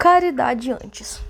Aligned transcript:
Caridade 0.00 0.72
antes. 0.72 1.20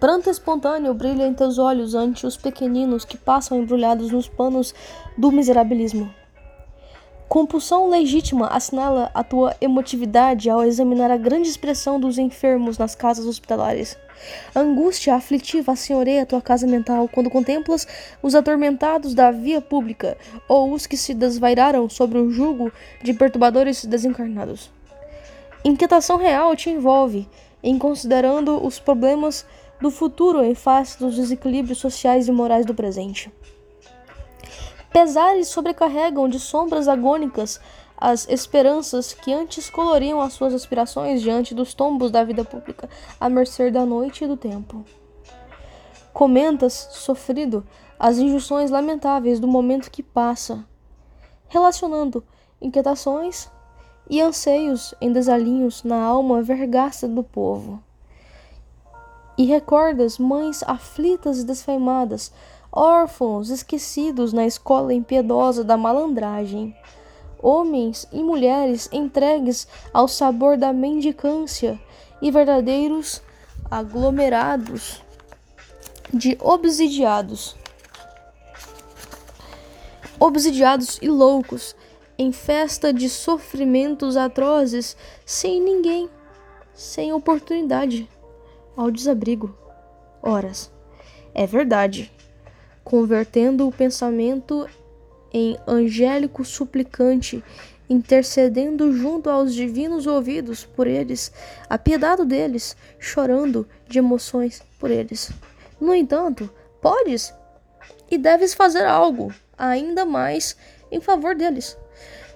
Pranto 0.00 0.30
espontâneo 0.30 0.94
brilha 0.94 1.26
em 1.26 1.34
teus 1.34 1.58
olhos 1.58 1.94
ante 1.94 2.26
os 2.26 2.34
pequeninos 2.34 3.04
que 3.04 3.18
passam 3.18 3.58
embrulhados 3.58 4.10
nos 4.10 4.26
panos 4.26 4.74
do 5.18 5.30
miserabilismo. 5.30 6.10
Compulsão 7.28 7.90
legítima 7.90 8.46
assinala 8.46 9.10
a 9.12 9.22
tua 9.22 9.54
emotividade 9.60 10.48
ao 10.48 10.64
examinar 10.64 11.10
a 11.10 11.18
grande 11.18 11.50
expressão 11.50 12.00
dos 12.00 12.16
enfermos 12.16 12.78
nas 12.78 12.94
casas 12.94 13.26
hospitalares. 13.26 13.98
Angústia 14.56 15.14
aflitiva 15.14 15.76
senhoreia 15.76 16.24
tua 16.24 16.40
casa 16.40 16.66
mental 16.66 17.06
quando 17.06 17.28
contemplas 17.28 17.86
os 18.22 18.34
atormentados 18.34 19.12
da 19.12 19.30
via 19.30 19.60
pública 19.60 20.16
ou 20.48 20.72
os 20.72 20.86
que 20.86 20.96
se 20.96 21.12
desvairaram 21.12 21.86
sobre 21.90 22.16
o 22.16 22.30
jugo 22.30 22.72
de 23.02 23.12
perturbadores 23.12 23.84
desencarnados. 23.84 24.70
Inquietação 25.62 26.16
real 26.16 26.56
te 26.56 26.70
envolve 26.70 27.28
em 27.62 27.78
considerando 27.78 28.64
os 28.64 28.78
problemas 28.78 29.46
do 29.80 29.90
futuro 29.90 30.42
em 30.42 30.54
face 30.54 30.98
dos 30.98 31.16
desequilíbrios 31.16 31.78
sociais 31.78 32.28
e 32.28 32.32
morais 32.32 32.66
do 32.66 32.74
presente. 32.74 33.32
Pesares 34.92 35.48
sobrecarregam 35.48 36.28
de 36.28 36.38
sombras 36.38 36.88
agônicas 36.88 37.60
as 37.96 38.26
esperanças 38.28 39.12
que 39.12 39.32
antes 39.32 39.68
coloriam 39.68 40.20
as 40.20 40.32
suas 40.32 40.54
aspirações 40.54 41.20
diante 41.20 41.54
dos 41.54 41.74
tombos 41.74 42.10
da 42.10 42.24
vida 42.24 42.44
pública, 42.44 42.88
à 43.20 43.28
mercê 43.28 43.70
da 43.70 43.84
noite 43.84 44.24
e 44.24 44.26
do 44.26 44.36
tempo. 44.36 44.84
Comentas, 46.12 46.88
sofrido, 46.92 47.64
as 47.98 48.18
injunções 48.18 48.70
lamentáveis 48.70 49.38
do 49.38 49.46
momento 49.46 49.90
que 49.90 50.02
passa, 50.02 50.64
relacionando 51.48 52.24
inquietações 52.60 53.50
e 54.10 54.20
anseios 54.20 54.92
em 55.00 55.12
desalinhos 55.12 55.84
na 55.84 56.02
alma 56.02 56.42
vergasta 56.42 57.06
do 57.06 57.22
povo. 57.22 57.80
E 59.38 59.44
recordas 59.44 60.18
mães 60.18 60.64
aflitas 60.64 61.38
e 61.38 61.44
desfaimadas, 61.44 62.32
órfãos 62.72 63.50
esquecidos 63.50 64.32
na 64.32 64.44
escola 64.44 64.92
impiedosa 64.92 65.62
da 65.62 65.76
malandragem, 65.76 66.76
homens 67.40 68.06
e 68.12 68.20
mulheres 68.22 68.88
entregues 68.92 69.68
ao 69.94 70.08
sabor 70.08 70.58
da 70.58 70.72
mendicância 70.72 71.80
e 72.20 72.32
verdadeiros 72.32 73.22
aglomerados 73.70 75.00
de 76.12 76.36
obsidiados. 76.40 77.56
Obsidiados 80.18 80.98
e 81.00 81.08
loucos 81.08 81.76
em 82.20 82.32
festa 82.32 82.92
de 82.92 83.08
sofrimentos 83.08 84.14
atrozes, 84.14 84.94
sem 85.24 85.58
ninguém, 85.58 86.06
sem 86.74 87.14
oportunidade, 87.14 88.06
ao 88.76 88.90
desabrigo. 88.90 89.56
Horas. 90.20 90.70
É 91.32 91.46
verdade. 91.46 92.12
Convertendo 92.84 93.66
o 93.66 93.72
pensamento 93.72 94.68
em 95.32 95.56
angélico 95.66 96.44
suplicante, 96.44 97.42
intercedendo 97.88 98.92
junto 98.92 99.30
aos 99.30 99.54
divinos 99.54 100.06
ouvidos 100.06 100.62
por 100.62 100.86
eles, 100.86 101.32
apiedado 101.70 102.26
deles, 102.26 102.76
chorando 102.98 103.66
de 103.88 103.98
emoções 103.98 104.62
por 104.78 104.90
eles. 104.90 105.32
No 105.80 105.94
entanto, 105.94 106.50
podes 106.82 107.32
e 108.10 108.18
deves 108.18 108.52
fazer 108.52 108.84
algo 108.84 109.32
ainda 109.56 110.04
mais 110.04 110.54
em 110.92 111.00
favor 111.00 111.34
deles. 111.34 111.78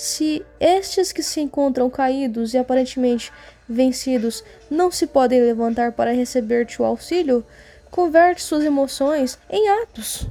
Se 0.00 0.42
estes 0.58 1.12
que 1.12 1.22
se 1.22 1.42
encontram 1.42 1.90
caídos 1.90 2.54
e 2.54 2.58
aparentemente 2.58 3.30
vencidos 3.68 4.42
não 4.70 4.90
se 4.90 5.06
podem 5.06 5.42
levantar 5.42 5.92
para 5.92 6.14
receber-te 6.14 6.80
o 6.80 6.86
auxílio, 6.86 7.44
converte 7.90 8.40
suas 8.40 8.64
emoções 8.64 9.38
em 9.50 9.68
atos. 9.68 10.26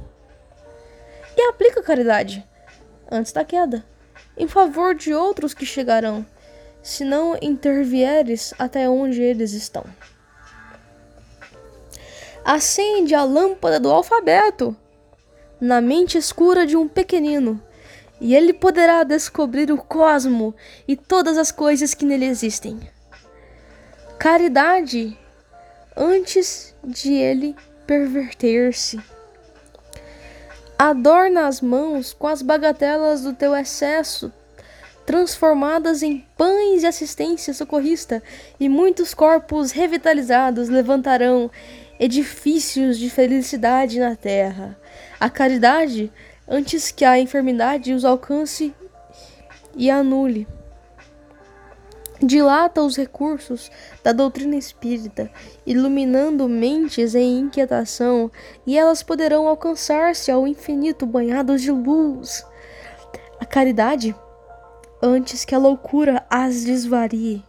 E 1.36 1.42
aplica 1.42 1.84
caridade 1.84 2.44
antes 3.08 3.30
da 3.30 3.44
queda, 3.44 3.84
em 4.36 4.48
favor 4.48 4.92
de 4.92 5.14
outros 5.14 5.54
que 5.54 5.64
chegarão, 5.64 6.26
se 6.82 7.04
não 7.04 7.38
intervieres 7.40 8.52
até 8.58 8.88
onde 8.88 9.22
eles 9.22 9.52
estão. 9.52 9.84
Acende 12.44 13.14
a 13.14 13.22
lâmpada 13.22 13.78
do 13.78 13.88
alfabeto 13.88 14.76
na 15.60 15.80
mente 15.80 16.18
escura 16.18 16.66
de 16.66 16.76
um 16.76 16.88
pequenino 16.88 17.62
e 18.20 18.34
ele 18.34 18.52
poderá 18.52 19.02
descobrir 19.02 19.72
o 19.72 19.78
cosmo 19.78 20.54
e 20.86 20.96
todas 20.96 21.38
as 21.38 21.50
coisas 21.50 21.94
que 21.94 22.04
nele 22.04 22.26
existem. 22.26 22.78
Caridade 24.18 25.18
antes 25.96 26.74
de 26.84 27.14
ele 27.14 27.56
perverter-se. 27.86 29.00
Adorna 30.78 31.46
as 31.46 31.60
mãos 31.60 32.12
com 32.12 32.26
as 32.26 32.40
bagatelas 32.40 33.22
do 33.22 33.34
teu 33.34 33.54
excesso, 33.54 34.32
transformadas 35.04 36.02
em 36.02 36.24
pães 36.36 36.80
de 36.80 36.86
assistência 36.86 37.52
socorrista, 37.52 38.22
e 38.58 38.68
muitos 38.68 39.12
corpos 39.12 39.72
revitalizados 39.72 40.68
levantarão 40.68 41.50
edifícios 41.98 42.98
de 42.98 43.10
felicidade 43.10 44.00
na 44.00 44.16
terra. 44.16 44.78
A 45.18 45.28
caridade 45.28 46.10
antes 46.50 46.90
que 46.90 47.04
a 47.04 47.18
enfermidade 47.18 47.94
os 47.94 48.04
alcance 48.04 48.74
e 49.76 49.88
anule. 49.88 50.48
Dilata 52.20 52.82
os 52.82 52.96
recursos 52.96 53.70
da 54.04 54.12
doutrina 54.12 54.56
espírita, 54.56 55.30
iluminando 55.64 56.46
mentes 56.48 57.14
em 57.14 57.38
inquietação, 57.38 58.30
e 58.66 58.76
elas 58.76 59.02
poderão 59.02 59.46
alcançar-se 59.46 60.30
ao 60.30 60.46
infinito 60.46 61.06
banhados 61.06 61.62
de 61.62 61.70
luz. 61.70 62.44
A 63.38 63.46
caridade, 63.46 64.14
antes 65.00 65.46
que 65.46 65.54
a 65.54 65.58
loucura 65.58 66.22
as 66.28 66.62
desvarie. 66.62 67.42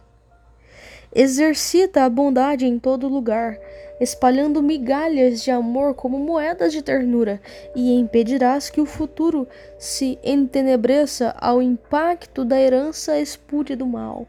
Exercita 1.14 2.04
a 2.04 2.08
bondade 2.08 2.66
em 2.66 2.78
todo 2.78 3.06
lugar, 3.06 3.58
espalhando 4.00 4.62
migalhas 4.62 5.42
de 5.42 5.50
amor 5.50 5.94
como 5.94 6.18
moedas 6.18 6.72
de 6.72 6.80
ternura, 6.80 7.38
e 7.76 7.98
impedirás 7.98 8.70
que 8.70 8.80
o 8.80 8.86
futuro 8.86 9.46
se 9.78 10.18
entenebreça 10.24 11.34
ao 11.38 11.60
impacto 11.60 12.46
da 12.46 12.58
herança 12.58 13.20
espúria 13.20 13.76
do 13.76 13.86
mal. 13.86 14.26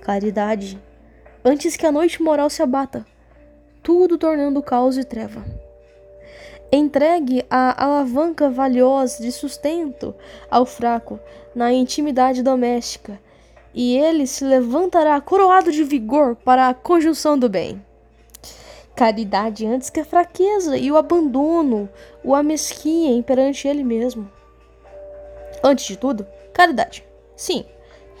Caridade, 0.00 0.76
antes 1.44 1.76
que 1.76 1.86
a 1.86 1.92
noite 1.92 2.20
moral 2.20 2.50
se 2.50 2.62
abata, 2.62 3.06
tudo 3.80 4.18
tornando 4.18 4.60
caos 4.62 4.98
e 4.98 5.04
treva. 5.04 5.44
Entregue 6.72 7.44
a 7.48 7.84
alavanca 7.84 8.50
valiosa 8.50 9.22
de 9.22 9.30
sustento 9.30 10.14
ao 10.50 10.66
fraco 10.66 11.20
na 11.54 11.72
intimidade 11.72 12.42
doméstica 12.42 13.20
e 13.74 13.96
ele 13.96 14.26
se 14.26 14.44
levantará 14.44 15.20
coroado 15.20 15.70
de 15.70 15.84
vigor 15.84 16.36
para 16.36 16.68
a 16.68 16.74
conjunção 16.74 17.38
do 17.38 17.48
bem. 17.48 17.84
Caridade 18.94 19.66
antes 19.66 19.88
que 19.88 20.00
a 20.00 20.04
fraqueza 20.04 20.76
e 20.76 20.90
o 20.90 20.96
abandono 20.96 21.88
o 22.22 22.34
amesquiem 22.34 23.22
perante 23.22 23.66
ele 23.66 23.82
mesmo. 23.82 24.30
Antes 25.62 25.86
de 25.86 25.96
tudo, 25.96 26.26
caridade. 26.52 27.04
Sim, 27.36 27.64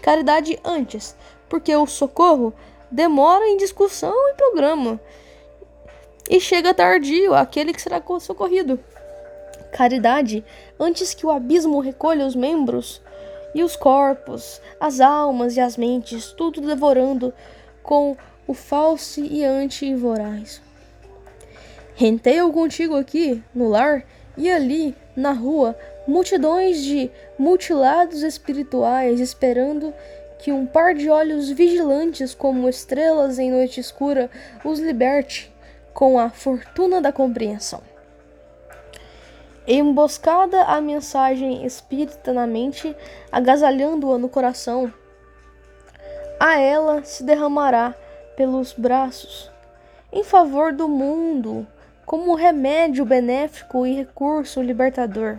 caridade 0.02 0.58
antes, 0.64 1.16
porque 1.48 1.74
o 1.74 1.86
socorro 1.86 2.54
demora 2.90 3.46
em 3.46 3.56
discussão 3.56 4.14
e 4.30 4.34
programa 4.34 5.00
e 6.28 6.40
chega 6.40 6.72
tardio 6.72 7.34
aquele 7.34 7.72
que 7.72 7.82
será 7.82 8.00
socorrido. 8.20 8.78
Caridade 9.72 10.44
antes 10.78 11.12
que 11.12 11.26
o 11.26 11.30
abismo 11.30 11.80
recolha 11.80 12.24
os 12.24 12.34
membros 12.34 13.02
e 13.54 13.62
os 13.62 13.76
corpos, 13.76 14.60
as 14.80 15.00
almas 15.00 15.56
e 15.56 15.60
as 15.60 15.76
mentes, 15.76 16.32
tudo 16.32 16.60
devorando 16.60 17.32
com 17.82 18.16
o 18.46 18.54
falso 18.54 19.20
e 19.20 19.44
anti-voraz. 19.44 20.60
Renteio 21.94 22.52
contigo 22.52 22.96
aqui, 22.96 23.42
no 23.54 23.68
lar, 23.68 24.04
e 24.36 24.50
ali, 24.50 24.96
na 25.14 25.32
rua, 25.32 25.76
multidões 26.06 26.82
de 26.82 27.10
mutilados 27.38 28.22
espirituais 28.22 29.20
esperando 29.20 29.92
que 30.38 30.50
um 30.50 30.64
par 30.64 30.94
de 30.94 31.10
olhos 31.10 31.50
vigilantes 31.50 32.34
como 32.34 32.68
estrelas 32.68 33.38
em 33.38 33.50
noite 33.50 33.80
escura 33.80 34.30
os 34.64 34.78
liberte 34.78 35.52
com 35.92 36.18
a 36.18 36.30
fortuna 36.30 37.00
da 37.00 37.12
compreensão. 37.12 37.82
Emboscada 39.72 40.64
a 40.64 40.80
mensagem 40.80 41.64
espírita 41.64 42.32
na 42.32 42.44
mente, 42.44 42.92
agasalhando-a 43.30 44.18
no 44.18 44.28
coração, 44.28 44.92
a 46.40 46.58
ela 46.58 47.04
se 47.04 47.22
derramará 47.22 47.94
pelos 48.36 48.72
braços, 48.72 49.48
em 50.12 50.24
favor 50.24 50.72
do 50.72 50.88
mundo, 50.88 51.64
como 52.04 52.34
remédio 52.34 53.04
benéfico 53.04 53.86
e 53.86 53.94
recurso 53.94 54.60
libertador. 54.60 55.38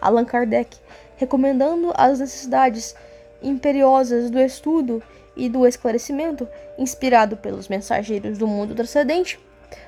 Allan 0.00 0.24
Kardec, 0.24 0.78
recomendando 1.18 1.92
as 1.94 2.20
necessidades 2.20 2.96
imperiosas 3.42 4.30
do 4.30 4.40
estudo 4.40 5.02
e 5.36 5.50
do 5.50 5.66
esclarecimento, 5.66 6.48
inspirado 6.78 7.36
pelos 7.36 7.68
mensageiros 7.68 8.38
do 8.38 8.46
mundo 8.46 8.74
transcendente, 8.74 9.38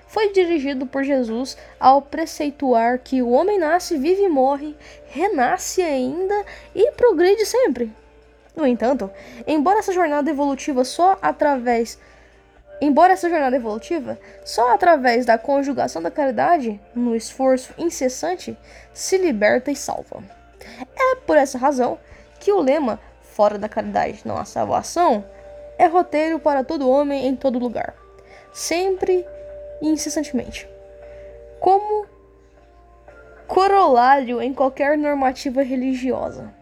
foi 0.07 0.33
dirigido 0.33 0.87
por 0.87 1.05
Jesus 1.05 1.57
ao 1.79 2.01
preceituar 2.01 2.99
que 2.99 3.23
o 3.23 3.31
homem 3.31 3.59
nasce, 3.59 3.99
vive 3.99 4.23
e 4.23 4.29
morre, 4.29 4.75
renasce 5.09 5.83
ainda 5.83 6.45
e 6.75 6.91
progride 6.93 7.45
sempre. 7.45 7.93
No 8.57 8.67
entanto, 8.67 9.11
embora 9.47 9.81
essa 9.81 9.93
jornada 9.93 10.31
evolutiva 10.31 10.85
só 10.85 11.19
através 11.21 11.99
Embora 12.79 13.15
essa 13.15 13.31
jornada 13.31 13.57
evolutiva, 13.57 14.19
só 14.45 14.75
através 14.75 15.25
da 15.25 15.39
conjugação 15.39 16.03
da 16.03 16.11
caridade, 16.11 16.79
no 16.95 17.17
esforço 17.17 17.73
incessante, 17.79 18.57
se 18.93 19.17
liberta 19.17 19.71
e 19.71 19.77
salva. 19.77 20.23
É 20.95 21.17
por 21.27 21.39
essa 21.39 21.57
razão 21.57 21.99
que 22.39 22.53
o 22.53 22.61
lema 22.61 23.01
fora 23.23 23.59
da 23.59 23.69
caridade 23.69 24.21
não 24.27 24.37
há 24.37 24.45
salvação 24.45 25.25
é 25.79 25.87
roteiro 25.87 26.39
para 26.39 26.63
todo 26.63 26.89
homem 26.89 27.27
em 27.27 27.35
todo 27.35 27.59
lugar, 27.59 27.95
sempre 28.53 29.27
incessantemente. 29.81 30.69
Como 31.61 32.07
corolário 33.47 34.43
em 34.43 34.53
qualquer 34.53 34.99
normativa 34.99 35.63
religiosa. 35.63 36.53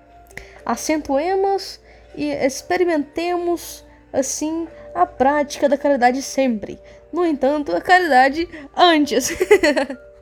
Acentuemos 0.65 1.81
e 2.15 2.31
experimentemos 2.31 3.85
assim 4.13 4.69
a 4.95 5.05
prática 5.05 5.69
da 5.69 5.77
caridade 5.77 6.23
sempre. 6.23 6.79
No 7.13 7.25
entanto, 7.25 7.75
a 7.75 7.81
caridade 7.81 8.49
antes. 8.77 9.31